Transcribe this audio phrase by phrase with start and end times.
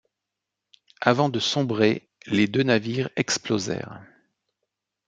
[1.01, 4.01] Avant de sombrer, les deux navires explosèrent.